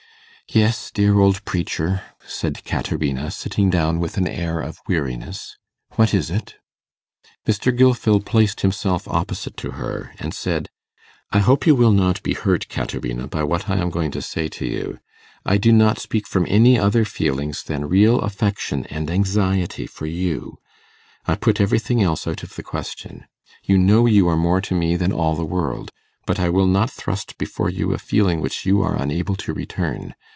[0.53, 5.55] 'Yes, dear old preacher,' said Caterina, sitting down with an air of weariness;
[5.95, 6.55] 'what is it?'
[7.47, 7.73] Mr.
[7.73, 10.67] Gilfil placed himself opposite to her, and said,
[11.31, 14.49] 'I hope you will not be hurt, Caterina, by what I am going to say
[14.49, 14.99] to you.
[15.45, 20.57] I do not speak from any other feelings than real affection and anxiety for you.
[21.27, 23.23] I put everything else out of the question.
[23.63, 25.91] You know you are more to me than all the world;
[26.25, 30.13] but I will not thrust before you a feeling which you are unable to return.